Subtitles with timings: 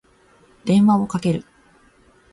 [0.65, 1.45] 電話をかける。